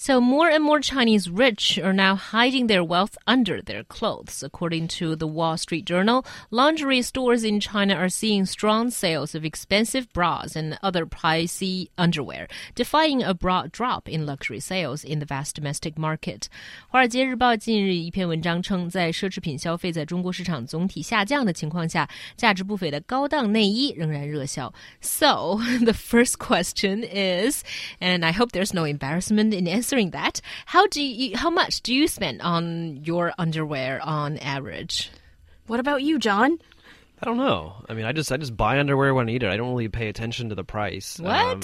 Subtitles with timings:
[0.00, 4.42] So, more and more Chinese rich are now hiding their wealth under their clothes.
[4.42, 9.42] According to the Wall Street Journal, lingerie stores in China are seeing strong sales of
[9.42, 15.24] expensive bras and other pricey underwear, defying a broad drop in luxury sales in the
[15.26, 16.48] vast domestic market.
[16.88, 24.72] 华尔街日报近日一篇文章称，在奢侈品消费在中国市场总体下降的情况下，价值不菲的高档内衣仍然热销。
[25.00, 27.64] So, the first question is,
[27.98, 31.81] and I hope there's no embarrassment in answering answering that, how do you, how much
[31.81, 35.11] do you spend on your underwear on average?
[35.67, 36.59] What about you, John?
[37.21, 37.83] I don't know.
[37.89, 39.49] I mean, I just I just buy underwear when I need it.
[39.49, 41.19] I don't really pay attention to the price.
[41.19, 41.33] What?
[41.33, 41.61] Um,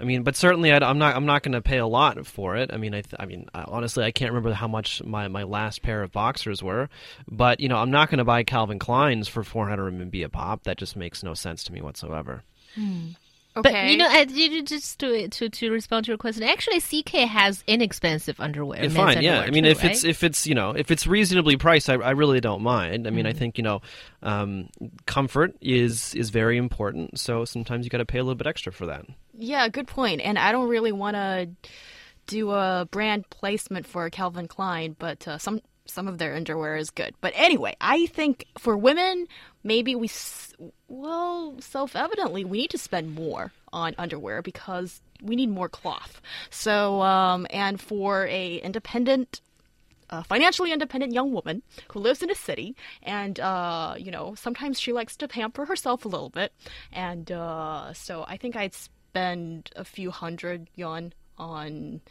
[0.00, 2.56] I mean, but certainly I, am not I'm not going to pay a lot for
[2.56, 2.72] it.
[2.72, 6.02] I mean, I, I mean, honestly, I can't remember how much my, my last pair
[6.02, 6.88] of boxers were,
[7.30, 10.64] but you know, I'm not going to buy Calvin Klein's for 400 RMB a pop.
[10.64, 12.42] That just makes no sense to me whatsoever.
[12.74, 13.10] Hmm.
[13.54, 13.70] Okay.
[13.70, 17.62] But you know, uh, just to to to respond to your question, actually, CK has
[17.66, 18.82] inexpensive underwear.
[18.82, 19.40] Yeah, fine, underwear yeah.
[19.40, 19.92] I mean, too, if right?
[19.92, 23.06] it's if it's you know if it's reasonably priced, I, I really don't mind.
[23.06, 23.28] I mean, mm.
[23.28, 23.82] I think you know,
[24.22, 24.70] um,
[25.04, 27.18] comfort is is very important.
[27.18, 29.04] So sometimes you got to pay a little bit extra for that.
[29.34, 30.22] Yeah, good point.
[30.22, 31.50] And I don't really want to
[32.26, 36.90] do a brand placement for Calvin Klein, but uh, some some of their underwear is
[36.90, 37.14] good.
[37.20, 39.26] But anyway, I think for women,
[39.62, 40.08] maybe we,
[40.92, 46.20] well, self evidently, we need to spend more on underwear because we need more cloth.
[46.50, 49.40] So, um, and for a independent
[50.10, 54.78] a financially independent young woman who lives in a city, and uh, you know sometimes
[54.78, 56.52] she likes to pamper herself a little bit,
[56.92, 62.02] and uh, so I think I'd spend a few hundred yuan on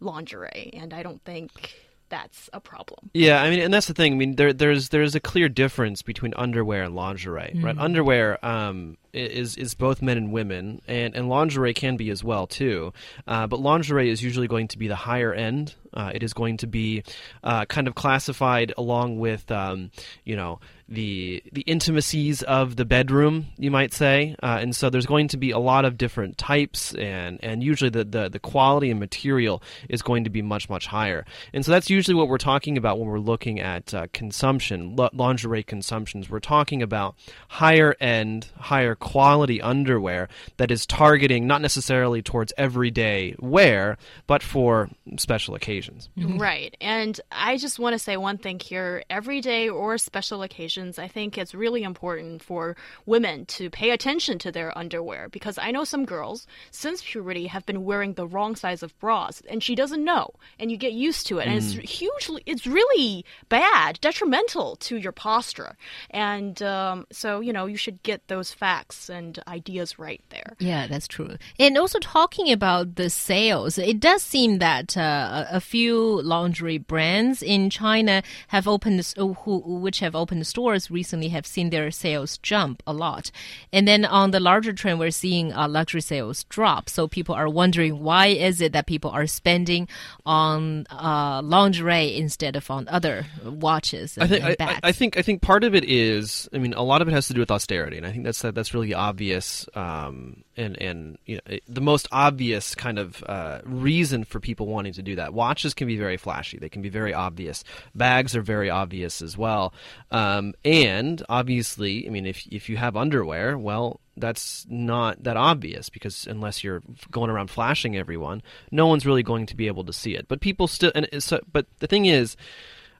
[0.00, 1.74] lingerie, and I don't think
[2.08, 3.10] that's a problem.
[3.12, 4.12] Yeah, I mean, and that's the thing.
[4.12, 7.64] I mean, there, there's there's a clear difference between underwear and lingerie, mm-hmm.
[7.64, 7.78] right?
[7.78, 12.46] Underwear um, is is both men and women, and, and lingerie can be as well
[12.46, 12.92] too.
[13.26, 15.74] Uh, but lingerie is usually going to be the higher end.
[15.94, 17.02] Uh, it is going to be
[17.42, 19.90] uh, kind of classified along with um,
[20.24, 24.34] you know the the intimacies of the bedroom, you might say.
[24.42, 27.90] Uh, and so there's going to be a lot of different types, and and usually
[27.90, 31.24] the, the the quality and material is going to be much much higher.
[31.52, 35.62] And so that's usually what we're talking about when we're looking at uh, consumption, lingerie
[35.62, 36.30] consumptions.
[36.30, 37.16] We're talking about
[37.48, 44.88] higher end, higher quality underwear that is targeting not necessarily towards everyday wear, but for
[45.18, 45.77] special occasions.
[45.80, 46.38] Mm-hmm.
[46.38, 46.76] Right.
[46.80, 51.36] And I just want to say one thing here everyday or special occasions, I think
[51.36, 56.04] it's really important for women to pay attention to their underwear because I know some
[56.04, 60.30] girls, since puberty, have been wearing the wrong size of bras and she doesn't know.
[60.58, 61.46] And you get used to it.
[61.46, 61.78] And mm.
[61.78, 65.76] it's hugely, it's really bad, detrimental to your posture.
[66.10, 70.54] And um, so, you know, you should get those facts facts and ideas right there.
[70.58, 71.36] Yeah, that's true.
[71.58, 77.42] And also talking about the sales, it does seem that uh, a few lingerie brands
[77.42, 82.82] in China have opened, who, which have opened stores recently, have seen their sales jump
[82.86, 83.30] a lot.
[83.72, 86.88] And then on the larger trend, we're seeing uh, luxury sales drop.
[86.88, 89.88] So people are wondering why is it that people are spending
[90.24, 94.16] on uh, lingerie instead of on other watches?
[94.18, 97.02] I think I, I, think I think part of it is I mean a lot
[97.02, 100.44] of it has to do with austerity, and I think that's that's really obvious um,
[100.58, 105.02] and and you know, the most obvious kind of uh, reason for people wanting to
[105.02, 105.32] do that.
[105.32, 107.64] Watches can be very flashy; they can be very obvious.
[107.94, 109.72] Bags are very obvious as well,
[110.10, 115.88] um, and obviously, I mean, if if you have underwear, well, that's not that obvious
[115.88, 119.92] because unless you're going around flashing everyone, no one's really going to be able to
[119.92, 120.26] see it.
[120.28, 122.36] But people still, and so, but the thing is,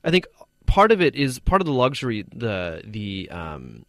[0.05, 0.27] I think
[0.67, 3.85] part of it is part of the luxury, the the um,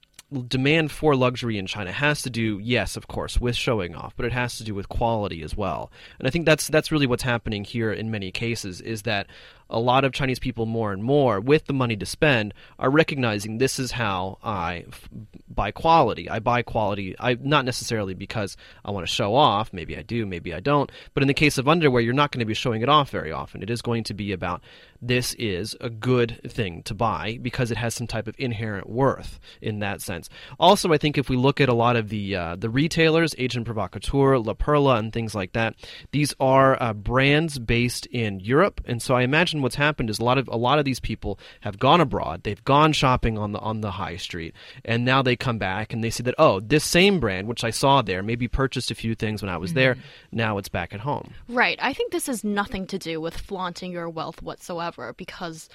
[0.47, 4.25] demand for luxury in China has to do, yes, of course, with showing off, but
[4.25, 5.91] it has to do with quality as well.
[6.19, 9.27] And I think that's that's really what's happening here in many cases is that
[9.69, 13.57] a lot of Chinese people more and more, with the money to spend, are recognizing
[13.57, 15.07] this is how I f-
[15.47, 16.27] buy quality.
[16.29, 19.71] I buy quality, I not necessarily because I want to show off.
[19.71, 20.91] Maybe I do, maybe I don't.
[21.13, 23.31] But in the case of underwear, you're not going to be showing it off very
[23.31, 23.61] often.
[23.61, 24.63] It is going to be about
[25.01, 29.39] this is a good thing to buy because it has some type of inherent worth
[29.61, 30.29] in that sense sense.
[30.59, 33.65] Also, I think if we look at a lot of the uh, the retailers, Agent
[33.65, 35.75] Provocateur, La Perla, and things like that,
[36.11, 40.23] these are uh, brands based in Europe, and so I imagine what's happened is a
[40.23, 43.59] lot of a lot of these people have gone abroad, they've gone shopping on the
[43.59, 44.53] on the high street,
[44.85, 47.71] and now they come back and they see that oh, this same brand which I
[47.71, 49.97] saw there, maybe purchased a few things when I was there,
[50.31, 51.33] now it's back at home.
[51.47, 51.79] Right.
[51.81, 55.69] I think this has nothing to do with flaunting your wealth whatsoever because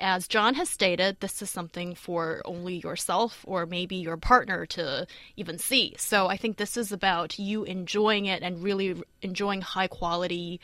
[0.00, 5.06] as John has stated, this is something for only yourself or maybe your partner to
[5.36, 5.94] even see.
[5.98, 10.60] So I think this is about you enjoying it and really enjoying high quality,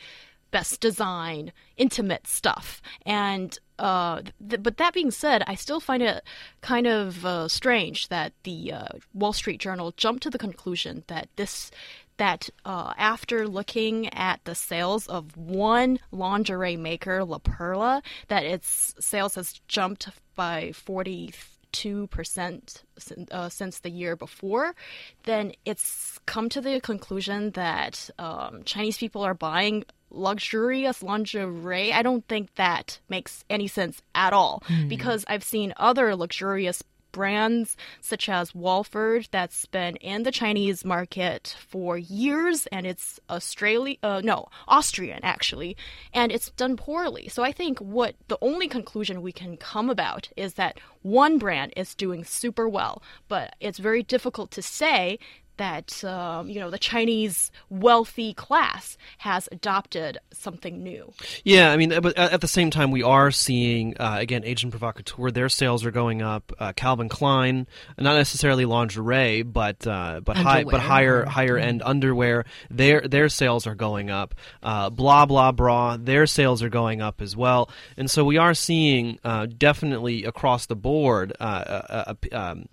[0.51, 2.81] best design, intimate stuff.
[3.05, 6.23] And uh, th- but that being said, I still find it
[6.61, 11.29] kind of uh, strange that the uh, Wall Street Journal jumped to the conclusion that
[11.35, 11.71] this
[12.17, 18.93] that uh, after looking at the sales of one lingerie maker, La Perla, that its
[18.99, 22.83] sales has jumped by 42 percent
[23.31, 24.75] uh, since the year before,
[25.23, 31.93] then it's come to the conclusion that um, Chinese people are buying luxurious lingerie.
[31.93, 37.75] I don't think that makes any sense at all because I've seen other luxurious brands
[37.99, 44.21] such as Wolford that's been in the Chinese market for years and it's Australia uh,
[44.23, 45.75] no Austrian actually
[46.13, 50.29] and it's done poorly so I think what the only conclusion we can come about
[50.37, 55.19] is that one brand is doing super well but it's very difficult to say
[55.57, 61.11] that um, you know the Chinese wealthy class has adopted something new.
[61.43, 65.31] Yeah, I mean, but at the same time, we are seeing uh, again Agent Provocateur.
[65.31, 66.51] Their sales are going up.
[66.59, 67.67] Uh, Calvin Klein,
[67.97, 70.87] not necessarily lingerie, but uh, but high, but Underwear.
[70.87, 72.45] higher higher end underwear.
[72.69, 74.35] Their their sales are going up.
[74.63, 75.97] Uh, blah blah bra.
[75.97, 77.69] Their sales are going up as well.
[77.97, 81.33] And so we are seeing uh, definitely across the board.
[81.39, 82.65] Uh, uh, uh, um,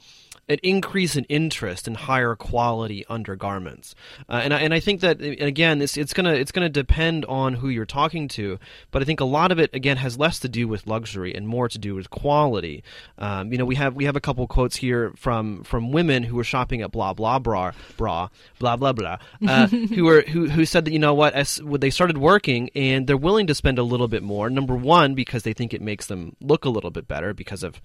[0.48, 3.94] an increase in interest in higher quality undergarments,
[4.28, 7.54] uh, and I, and I think that again, it's it's gonna it's gonna depend on
[7.54, 8.58] who you're talking to,
[8.90, 11.46] but I think a lot of it again has less to do with luxury and
[11.46, 12.82] more to do with quality.
[13.18, 16.36] Um, you know, we have we have a couple quotes here from from women who
[16.36, 18.28] were shopping at blah blah bra bra
[18.58, 21.80] blah blah blah, uh, who were who who said that you know what as when
[21.80, 24.50] they started working and they're willing to spend a little bit more.
[24.50, 27.80] Number one, because they think it makes them look a little bit better because of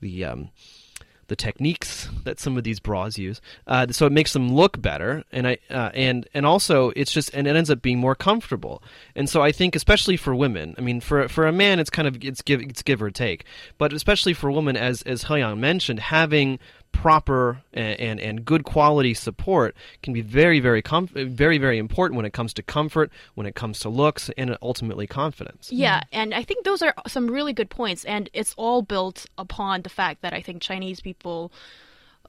[0.00, 0.50] the um,
[1.28, 3.40] the techniques that some of these bras use.
[3.66, 7.30] Uh, so it makes them look better, and I uh, and and also it's just
[7.34, 8.82] and it ends up being more comfortable.
[9.14, 12.08] And so I think especially for women, I mean for for a man it's kind
[12.08, 13.44] of it's give it's give or take,
[13.78, 16.58] but especially for women, as as Hyang mentioned, having
[16.96, 22.24] proper and, and, and good quality support can be very very very very important when
[22.24, 25.70] it comes to comfort, when it comes to looks, and ultimately confidence.
[25.70, 29.82] Yeah, and I think those are some really good points, and it's all built upon
[29.82, 31.52] the fact that I think Chinese people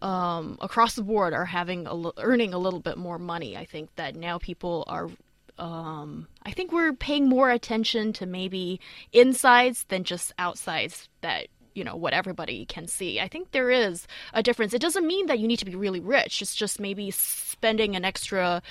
[0.01, 3.55] um, across the board are having a, earning a little bit more money.
[3.55, 5.09] I think that now people are.
[5.57, 8.79] Um, I think we're paying more attention to maybe
[9.11, 11.47] insides than just outsides that
[11.77, 13.19] you know what everybody can see.
[13.19, 14.73] I think there is a difference.
[14.73, 16.41] It doesn't mean that you need to be really rich.
[16.41, 18.61] It's just maybe spending an extra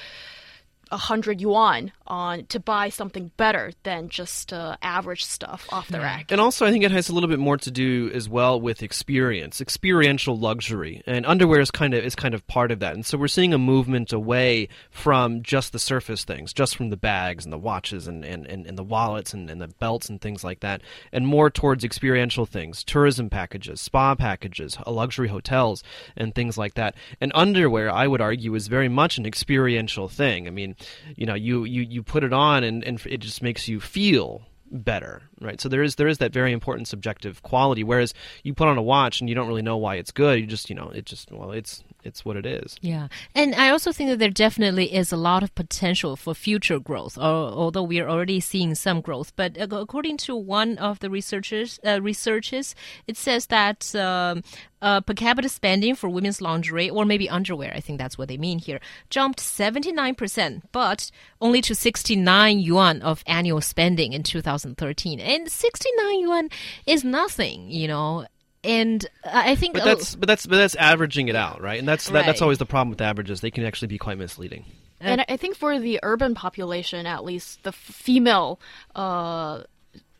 [0.90, 6.00] a hundred yuan on to buy something better than just uh, average stuff off the
[6.00, 6.30] rack.
[6.32, 8.82] And also, I think it has a little bit more to do as well with
[8.82, 12.94] experience, experiential luxury, and underwear is kind of is kind of part of that.
[12.94, 16.96] And so we're seeing a movement away from just the surface things, just from the
[16.96, 20.20] bags and the watches and and, and, and the wallets and, and the belts and
[20.20, 20.82] things like that,
[21.12, 25.82] and more towards experiential things, tourism packages, spa packages, luxury hotels,
[26.16, 26.94] and things like that.
[27.20, 30.46] And underwear, I would argue, is very much an experiential thing.
[30.46, 30.76] I mean,
[31.16, 34.42] you know, you you, you put it on and, and it just makes you feel
[34.70, 35.60] better right?
[35.60, 38.82] So there is there is that very important subjective quality whereas you put on a
[38.82, 40.40] watch and you don't really know why it's good.
[40.40, 42.76] You just you know it just well it's it's what it is.
[42.80, 46.78] Yeah, and I also think that there definitely is a lot of potential for future
[46.78, 47.18] growth.
[47.18, 51.80] Al- Although we are already seeing some growth, but according to one of the researchers,
[51.84, 52.74] uh, researches,
[53.08, 54.44] it says that um,
[54.80, 58.36] uh, per capita spending for women's lingerie or maybe underwear, I think that's what they
[58.36, 58.78] mean here,
[59.10, 64.40] jumped seventy nine percent, but only to sixty nine yuan of annual spending in two
[64.42, 66.50] thousand thirteen, and sixty nine yuan
[66.86, 68.26] is nothing, you know.
[68.64, 71.78] And I think but that's but that's but that's averaging it out right?
[71.78, 73.40] And that's that, that's always the problem with averages.
[73.40, 74.64] They can actually be quite misleading.
[75.00, 78.58] And I think for the urban population, at least the female
[78.94, 79.64] uh,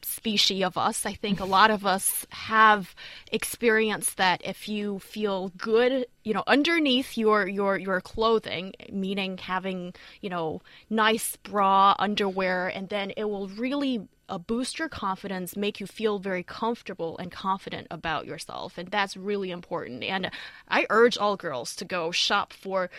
[0.03, 2.95] species of us, I think a lot of us have
[3.33, 9.95] experienced that if you feel good you know underneath your your your clothing meaning having
[10.21, 10.61] you know
[10.91, 16.19] nice bra underwear and then it will really uh, boost your confidence make you feel
[16.19, 20.31] very comfortable and confident about yourself and that's really important and
[20.69, 22.91] i urge all girls to go shop for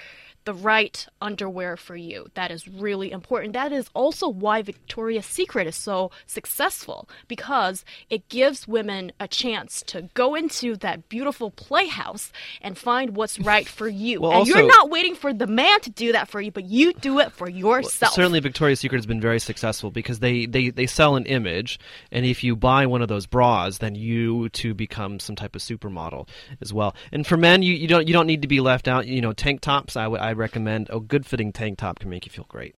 [0.48, 2.27] the right underwear for you.
[2.36, 3.51] That is really important.
[3.51, 9.84] That is also why Victoria's Secret is so successful because it gives women a chance
[9.88, 12.31] to go into that beautiful playhouse
[12.62, 14.22] and find what's right for you.
[14.22, 16.63] Well, and also- you're not waiting for the man to do that for you, but
[16.63, 18.13] you do it for yourself.
[18.13, 21.79] Certainly, Victoria's Secret has been very successful because they, they, they sell an image,
[22.12, 25.62] and if you buy one of those bras, then you too become some type of
[25.62, 26.27] supermodel
[26.62, 26.95] as well.
[27.12, 29.07] And for men, you, you don't you don't need to be left out.
[29.07, 29.95] You know, tank tops.
[29.95, 32.75] I would I recommend a good fitting tank top can make you feel great.